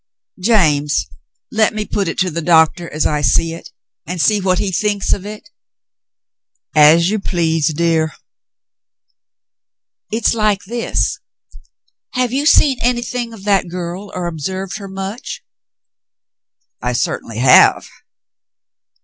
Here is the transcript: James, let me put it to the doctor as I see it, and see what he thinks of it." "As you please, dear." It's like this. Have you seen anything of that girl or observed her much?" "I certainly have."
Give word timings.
James, 0.39 1.05
let 1.51 1.75
me 1.75 1.85
put 1.85 2.07
it 2.07 2.17
to 2.17 2.31
the 2.31 2.41
doctor 2.41 2.91
as 2.91 3.05
I 3.05 3.21
see 3.21 3.53
it, 3.53 3.69
and 4.07 4.19
see 4.19 4.41
what 4.41 4.57
he 4.57 4.71
thinks 4.71 5.13
of 5.13 5.27
it." 5.27 5.51
"As 6.75 7.11
you 7.11 7.19
please, 7.19 7.71
dear." 7.71 8.13
It's 10.09 10.33
like 10.33 10.63
this. 10.63 11.19
Have 12.13 12.33
you 12.33 12.47
seen 12.47 12.79
anything 12.81 13.31
of 13.31 13.43
that 13.43 13.67
girl 13.69 14.11
or 14.15 14.25
observed 14.25 14.79
her 14.79 14.87
much?" 14.87 15.43
"I 16.81 16.93
certainly 16.93 17.37
have." 17.37 17.87